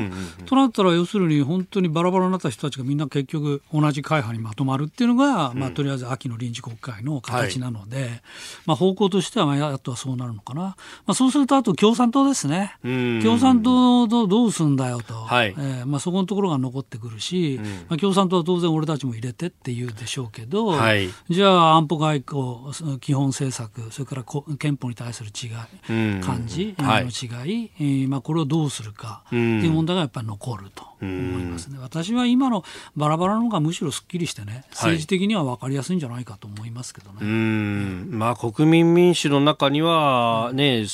[0.46, 3.39] となったら要するに本当にバラバラになった人たちがみんな結局
[3.72, 8.22] 同じ会派にまとまるっていうのが、まあ、とりあえず秋の臨時国会の形なので、はい、
[8.66, 10.76] まあ、方向としてはあとはそうなるのかな、ま
[11.06, 24.24] あ、そうするとあと共産党ですね、共産党とどうすんだよと、はい、えー、まあ、そこのところが残ってくるし、まあ、共産党は当然俺たちも入れてって言うでしょうけど、はい、じゃあ安保外交基本政策それから
[24.56, 30.90] 憲法に対する違い、感じの違い、えー、まあ、これをどうするかっていう問題がやっぱり残ると。
[31.02, 31.78] 思いますね。
[31.80, 32.64] 私は今の
[32.96, 37.18] バラバラの方がむしろすっきりしてね、政治的には分かりやすいんじゃないかと思いますけどね。
[37.20, 38.08] うん。
[38.12, 40.84] まあ、国民民主の中には、ね、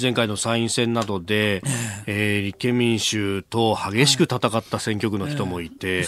[0.00, 1.62] 前回の参院選などで、
[2.06, 6.06] えー、立憲民主と激しく戦った選挙区の人もいて、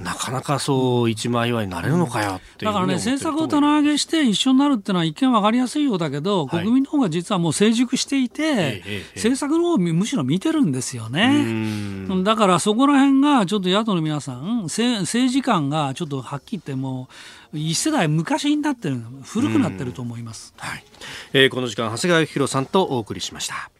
[0.00, 8.82] なかなかそう一枚岩になれるのかよってだからね、政策を棚上げして一緒になるっていうのは一見分かりやすいようだけど、国民の方が実はもう成熟していて、
[9.14, 11.44] 政策の方をむしろ見てるんですよね。
[12.22, 17.08] だからそこら辺がちょっと野党の皆さん政政治観がちょっとはっきり言っても
[17.52, 20.84] 一世代昔になってる古くなってると思います、はい
[21.32, 23.70] えー、この時間長谷川博さんとお送りしました。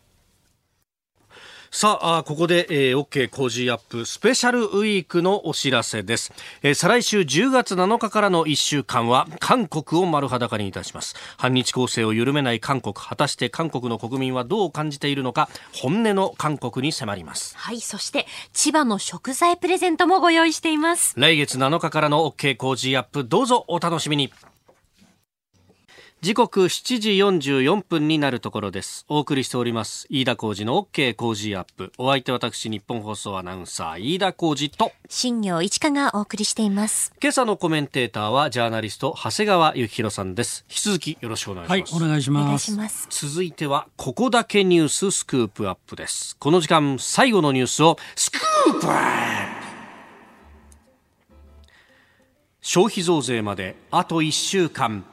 [1.77, 6.33] さあ、ここで、えー、OK 工事アップスペシャルウィークのお知らせです。
[6.63, 11.17] えー、再来週10月7日からの1週間は、韓国を丸裸にいたします。
[11.37, 12.95] 反日構成を緩めない韓国。
[12.95, 17.57] 果たして韓国の国民はどう感じているのか、本音の韓国に迫ります。
[17.57, 21.15] はい、そして、千葉の食材プレゼントもご用意しています。
[21.17, 24.33] 来月7日からの OK 工事アップ、どうぞお楽しみに。
[26.25, 29.05] 時刻7時44分になるところです。
[29.11, 30.07] お送りしております。
[30.09, 31.93] 飯田浩二の OK 工事アップ。
[31.99, 34.91] お相手私日本放送アナウンサー飯田浩二と。
[35.07, 37.13] 新業一華がお送りしています。
[37.21, 40.65] 今朝のコメンテーターはジャーナリスト長谷川幸宏さんです。
[40.71, 42.23] 引き続きよろしくお願いします、はい、お願い
[42.59, 43.07] します。
[43.11, 46.39] 続いてはここだけニューススクープアップです。
[46.39, 49.65] この時間最後のニュースをスクープアップ。
[52.63, 55.05] 消費増税まであと1週間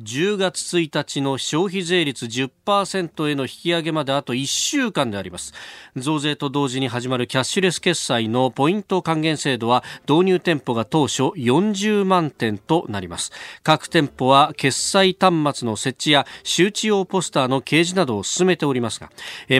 [0.00, 5.52] 10月1日の消費税率10%への引き上げまであと1週間であります。
[5.96, 13.32] 増税と同時に始まるキャッシュレス決済のポイント還元制度は導入店舗が当初40万店となります。
[13.62, 19.10] 各店舗は決済端末の設置や周知用ポスターの掲示などを進めておりますが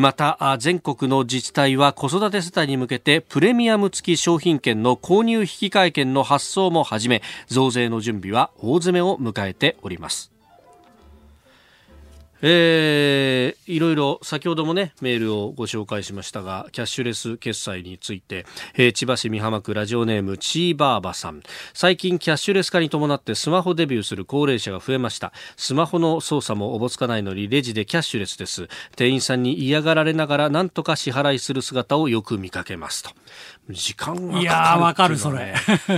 [0.01, 10.28] また全国の自治体は子育て世帯に向けてプレミアム付き商品券の購入引換券の発送も始め増税の準備は大詰めを迎えております。
[12.43, 21.43] えー、いろいろ先ほどもねメールをご紹介しましたがキャッシュレス決済について、えー、千葉市美浜区ラジオネームチーバーバさん。
[21.75, 25.33] 最近キャッシュレス化に伴ってスマホデビューする高齢者が増えました。
[25.57, 28.69] スマホの操作もおぼつかないのにレジでキャッシュレスです。
[28.97, 33.11] 店員さんに嫌がられながら何とか支払いする姿をよく見かけますと。
[33.71, 35.55] 時間がかかるいやわかるそれ。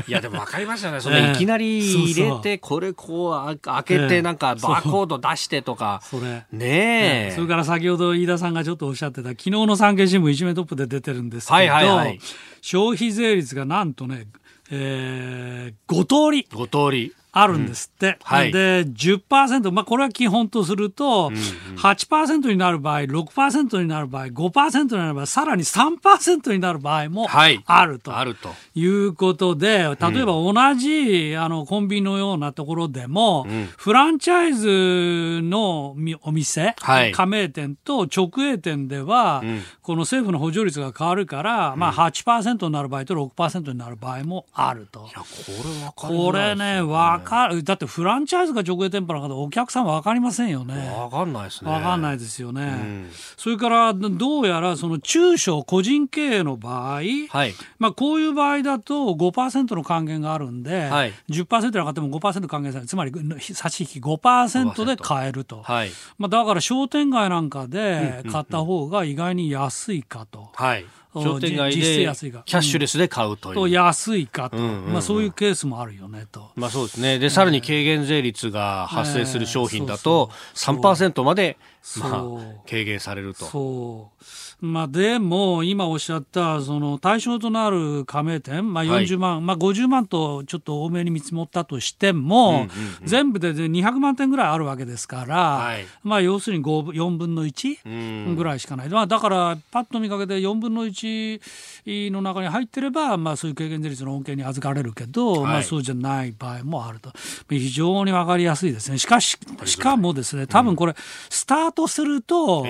[0.07, 1.01] いやでもわかりましたね。
[1.01, 12.19] それ いきなり入れてこれこう開けてなんかバーコード出してとか、それねえ、それから先ほど飯田さんがちょっとおっしゃってた昨日の産経新聞一面トップで出てるんですけど、はいはいはい、
[12.61, 14.27] 消費税率がなんとね、
[14.71, 16.47] えー、5通り。
[16.51, 18.07] 5通りあるんですって。
[18.07, 18.15] うん。
[18.21, 28.11] はい、で、10%、まあ、これは基本とすると、うんうん、8%になる場合、6%になる場合、5%になる場合、さらに3%になる場合もあると。
[28.11, 28.51] はい、あると。
[28.75, 45.01] いうことで、例えば同じ、あの、コンビニのようなところでも、うん、フランチャイズのお店、はい、加盟店と直営店では、うん、この政府の補助率が変わるから、まあ8%になる場合と6%になる場合もあると。
[45.01, 47.63] いや、これわかる、ね、これね、わかる。
[47.63, 50.89] だってフランチャイズが直営店舗なんかお客さんわかりませんよね。
[50.97, 51.71] わかんないですね。
[51.71, 52.63] わかんないですよね。
[52.63, 62.89] うん、それから、どうやらその中小個人経営の場合、はい、まあこういう場合だと5%の還元があるんで、はい、10%上がっても5%還元される。
[62.89, 65.63] つまり差し引き5%で買えると。
[65.63, 70.51] はい、まあだから商店街なんかで買った方が意外に安いかと。
[70.55, 72.13] はい商店街でキャ
[72.59, 73.55] ッシュレスで買うという。
[73.55, 76.51] と安いかと、まあ、そういうケースもあるよねと。
[76.55, 77.19] まあ、そうですね。
[77.19, 81.59] でさらに軽減税率が発生する商品だと3%まで
[81.99, 82.23] まあ、
[82.69, 83.47] 軽減されると。
[83.47, 84.25] そう。
[84.61, 92.69] まあ、でも、今おっしゃったその対象となる加盟店、まあ、40万、はい、まあ、50万とちょっと多めに見積もったとしても、
[93.03, 107.13] 全部で200万点ぐらいあるわけですから、はい、まあ、要するに4分の1ぐらいしかない、まあ、だから、パッと見かけて4分の1の中に入ってれば、まあ、そういう軽減税率の恩恵に預かれるけど、はい、まあ、そうじゃない場合もあると、
[107.49, 108.99] 非常に分かりやすいですね。
[108.99, 110.95] しかししかもですね多分これ、
[111.31, 112.67] スタートすると、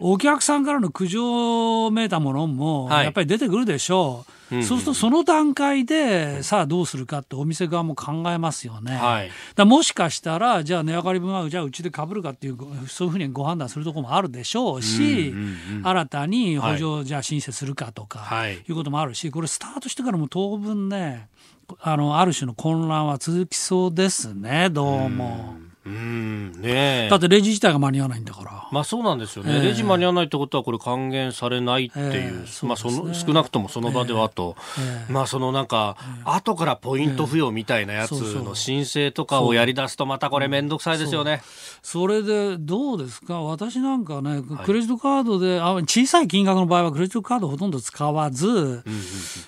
[0.00, 4.32] お客さんからの苦情めいたものもやっぱり出てくるでしょう。
[4.50, 8.96] そうするとその段階でさあどうするかってお店側も考えますよね。
[8.96, 12.56] はい、だもしかしたらじゃあ値上がり分はじゃあうちでかぶるかっていう
[12.88, 15.34] そういうふうにご判断するところもあるでしょうし、
[15.82, 21.28] 新たに補助をじゃあ申請するかとか、はい、いうこともあるしこれスタートしてからも当分ね
[21.80, 25.56] あのある種の混乱は続きそうですねどうも。
[25.62, 28.68] ううんね、だってレジ自体が間に合わないんだから。
[28.70, 41.42] まあそうなんですよね、えー、レジ間に合わないってことは、これ、還元されないっていう、えーね、まあ、その少なくともその場ではと、えー、まあそのなんか、後からポイント付与みたいなやつの申請とかをやり出すと、またこれ、面倒くさいですよね。
[41.82, 48.82] それでどうですか、私なんかね、クレジットカードで、あ小さい金額の場合は、クレジットカードほとんど使わず、うんうんうん、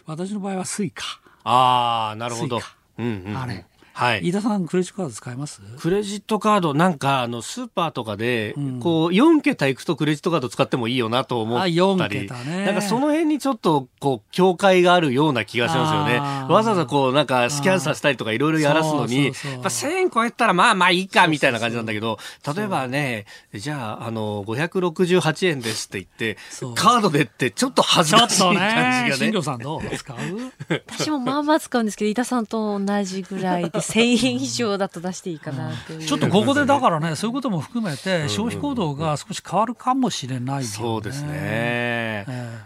[0.06, 1.04] 私の場合は Suica。
[1.44, 2.60] ああ、なるほど。
[2.98, 3.64] うんうんうん、あれ
[4.00, 5.60] はい、飯田さんクレジットカード使います？
[5.78, 11.78] クレジットカードなんかあのスーパーとかで、うん、こう4桁いくとクレジットカード使ってもいいよなと思ったり。
[11.80, 16.18] あ桁、ね、なんかその辺にちょっとこう境界があるような気がしますよね。
[16.48, 22.18] わざわざこうなんかスキャンさせたりとかいろいろやらすのに1000円超えたらまあまあいいかみたいな感じなんだけど
[22.56, 26.38] 例えばねじゃああの568円ですって言って
[26.74, 29.14] カードでってちょっと恥ずかしい感じがね。
[29.16, 30.16] 新庄さんどう使う？
[30.88, 42.24] 私もまあまあ使うんですけど飯田さんと同じぐらいで1000円以上だと出していいかなという、うん、ちょっとここでだからねそういうことも含めて消費行動が少し変わるかもしれない、ね、そうですね、え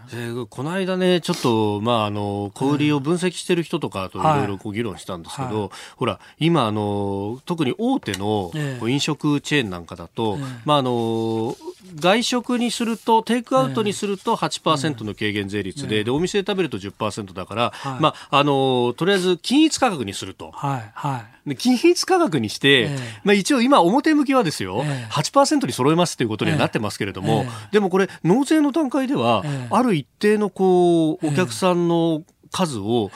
[0.09, 4.35] ー、この間ねちょっとまああの小売りを分析してる人とかとい。
[4.35, 5.55] ろいろこう議論したんですけど、はい。
[5.55, 8.51] はい、ほら今あの特に大手の
[8.87, 11.55] 飲食チェーンなんかだと、えー、まああの
[11.95, 20.51] 外食にするとテイクアウトにすると8%の軽減税率で,、でお店で食べると10%だから、はい、まああのとりあえず均一価格にすると。
[20.51, 20.91] はい。
[20.93, 21.14] はい
[21.45, 33.11] で均一価格にして、えー、まあ、一応今表向きはですよ、えー、8%に揃えますということにはなってますけれども、えー、でもこれ納税の段階では、ある一定のこうお客さんの数を、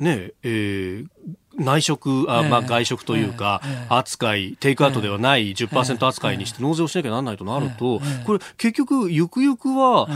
[0.00, 1.06] ねえー、
[1.58, 10.08] 内食、あまあ、外食というか、扱い、テイクアウトではない10%扱いにして納税をしなきゃならないとなると、これ、結局、ゆくゆくは、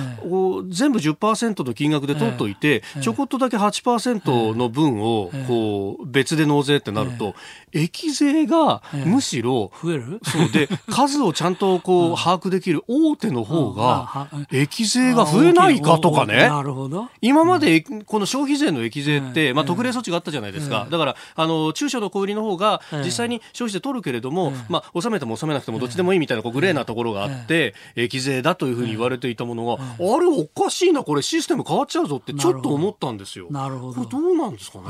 [0.69, 7.35] 全部10%の金額で取っといて、ちょこっとだけ8%の分をこう別で納税ってなると、
[7.73, 10.21] 益税がむしろ、増える？
[10.25, 16.49] そうで、 数をちゃんとこう把握できる大手の方が、益税が増えないかとかね。
[16.49, 17.09] なるほど。
[17.21, 20.87] 今までこの消費税の益税って、まあ特例措置があったじゃないですか。
[20.91, 33.49] だから、あの、中小の小売りの方が実際に消費税取るけれども、まあ納めても納めなくてもどっちでもいいみたいなこうグレーなところがあって、益税だというふうに言われていたものが、あれおかしいな、これシステム変わっちゃうぞってちょっと思ったんですよ。
[33.51, 33.95] なるほど。
[33.95, 34.85] これどうなんですかね。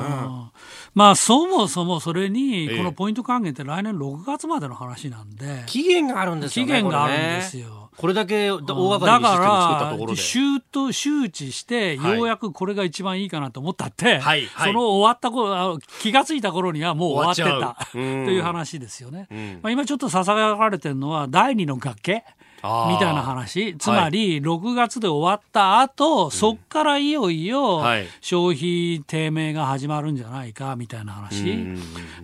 [0.95, 5.65] まあそもそもそれに、このポイント還元って来年6月までの話なんで。
[5.67, 10.21] 期限があるんですよね期限があるんですよこれだけ大掛かりにシステム作ったところで。
[10.21, 22.25] 周と周知してようやくこれが一番いいかなと思ったって、はいはい、その終わった頃気が付いた頃にはもう終わってたという話ですよね、うん、まあ、今ちょっとささやかれてるのは第二の崖
[22.63, 23.77] みたいな話。
[23.77, 27.83] つまり6月で終わった後、はい、そっからいよいよ
[28.21, 31.57] 消費低迷が始まるんじゃないかみたいな話、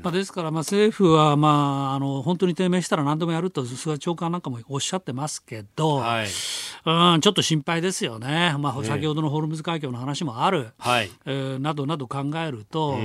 [0.02, 12.96] まあ、ですからまあ政府はまああの本当に低迷したら何でもやると菅長官なんかもおっしゃってますけど、はい、うんちょっと心配ですよね、まあ、先ほどのホルムズ海峡の話もある、はい、えー、などなど考えると、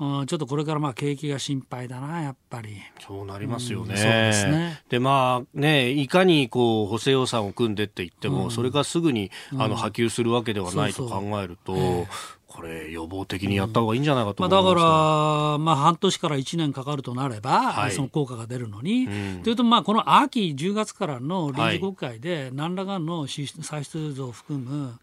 [0.00, 2.76] うん、ちょっとこれからまあ景気が心配だなやっぱり。
[3.00, 3.94] そうなりますよね。
[3.94, 4.82] うん、そうですね。
[4.88, 11.74] でまあねいかにこう補正予算を組んでって言っても、うん、それがすぐにあの波及するわけではないと考えると。
[11.74, 12.06] そうそう
[12.48, 24.98] これ予防的にやった方がいいんじゃないかと、まあ、だから、まあ、半年から1年かかるとなれば、はい、その効果が出るのに、うん、というと、まあ、この秋10月からの臨時国会で何らかの歳出増を含む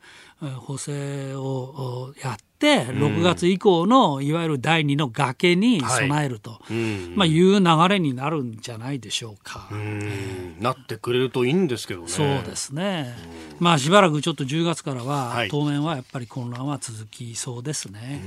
[0.58, 6.74] 補正をやって、6月以降のいわゆる第2の崖に備えると、はい
[7.16, 9.70] まあ、いう流れになるんじゃないでしょうか。
[9.72, 12.08] うなってくれるといいんですけどね。
[12.08, 13.16] そうですね。
[13.60, 18.22] まあしばらくちょっと10月からは、はい、当面はやっぱり混乱は続きそうですね。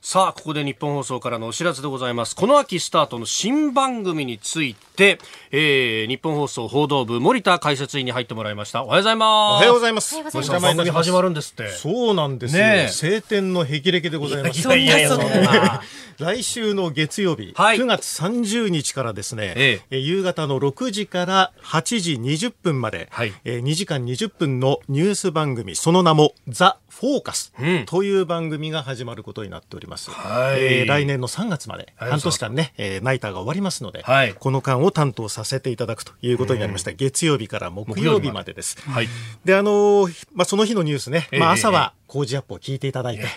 [0.00, 2.36] さあ、ここで日本放送からのお知らせでございます。
[2.36, 5.18] この秋スタートの新番組について、
[5.50, 8.84] えー、日本放送報道部森田解説員に入ってもらいました。
[8.84, 9.28] おはようございます。
[9.28, 10.14] おはようございます。
[10.14, 11.68] おはよう森田番組始まるんですって。
[11.70, 12.62] そうなんですよ。
[12.62, 14.60] ねえ晴天の霹靂でございます。
[14.60, 15.82] いやいやいや、そんな。
[16.18, 29.87] 来週の月曜日、はい9月30日からですね、ええー夕方の6時から8時20分まで、はいえー2時間20分のニュース番組、その名もザ・フォーカスうんという番組が始まることになっております。
[29.96, 30.62] はい。
[30.62, 34.34] えー来年の3月まで、はい半年間ね、えーナイターが終わりますので、はい。
[34.34, 36.92] この間を担当させていただくということになりました。
[36.92, 38.76] 月曜日から木曜日までです。
[38.82, 39.08] はい。
[39.44, 43.30] で、あのーまあ、その日のニュースね、ええまあ、朝えは工事アップを聞いていただいて、で、夕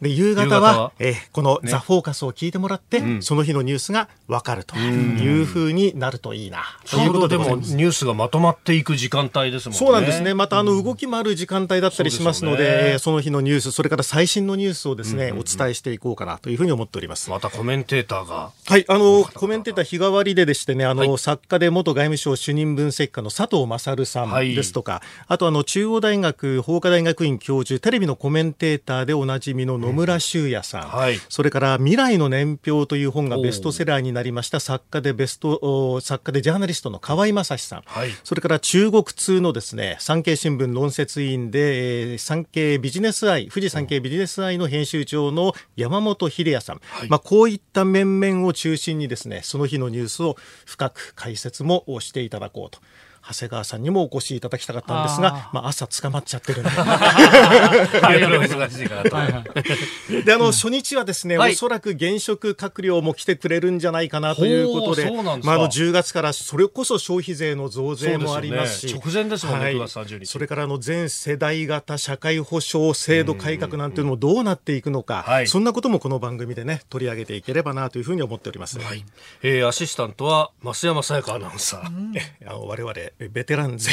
[0.00, 7.56] 方夕方は、はえーこのザ・フォーカスを聞いてもらって、その日のニュースがわかるというふうになるといいな、ということででも。
[7.56, 9.78] ニュースがまとまっていく時間帯ですもんね。
[9.78, 10.34] そうなんですね。
[10.34, 17.30] また、あの、動きもある時間帯だったりしますので、そうですよねえーその日のニュース、それから最新のニュースをですね、お伝えしていこうかなというふうに思っております。
[17.30, 18.50] またコメンテーターが。
[18.66, 31.18] はい、あの、コメンテーター日替わりででしてね、あの、はい作家で元外務省主任分析家の佐藤勝さはいんですとか、あとあの、中央大学法科大学院教授、テレビのコメンテーターでおなじみの野村修也さん、はい。
[31.28, 34.60] それから未来の年表という本がベストセラーになりました。
[34.60, 38.10] 作家でベスト、お作家でジャーナリストの河合正史さん、はい。
[38.24, 52.80] それから中国通のですね、産経新聞論説委員で、えー産経ビジネスアイ、富士産経ビジネスアイの編集長の山本秀也さん、まあこういった面々を中心にですね、その日のニュースを深く解説もしていただこうと。
[53.28, 56.70] 長谷川さんにもお越しいただきたかったんですが、まあ朝捕まっちゃってるんで。
[56.70, 60.24] はい、お忙しいからと。
[60.24, 65.10] で、あの、初日はですね、はいおそらく現職閣僚も来てくれるんじゃないかなということで、で
[65.42, 78.78] まあ、あの、10月からそれこそ消費税の増税もありますし、すよね直前ですもんねはい9月30日それから、あの、全世代型社会保障制度改革なんていうのもどうなっていくのか、はいそんなこともこの番組でね、取り上げていければなというふうに思っております。
[78.78, 79.04] はい。
[79.42, 82.20] えー、アシスタントは増山さやかアナウンサー。
[82.46, 83.92] あの我々、ベテラン勢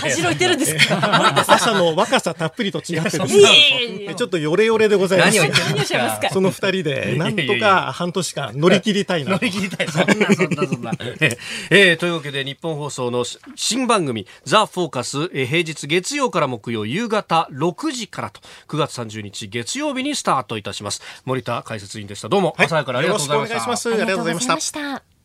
[0.00, 1.44] 恥 じろいてるんですか？
[1.46, 5.38] 朝の若さたっぷりと違ってですね、ちょっとヨレヨレでございます。
[5.38, 5.52] 何
[6.32, 9.50] その二人で、なんとか半年間乗り切りたいなと乗り。
[9.52, 9.88] 切りたい。
[9.88, 10.92] そんな、そんな、そんな。
[10.98, 11.38] えー
[11.70, 21.00] えーというわけで、日本放送の新番組、ザ・フォーカス、えー平日月曜から木曜夕方6時からと、9月30日月曜日にスタートいたします。
[21.24, 22.28] 森田解説委員でした。
[22.28, 23.54] どうも、はい朝からありがとうございました。
[23.54, 23.88] よろしくお願いします。
[23.88, 24.60] ありがとうございま。
[24.60, 25.15] した。